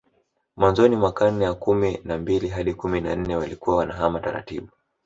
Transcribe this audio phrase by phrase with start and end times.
[0.57, 4.67] Mwanzoni mwa karne ya kumi na mbili hadi kumi na nne walikuwa wanahama taratibu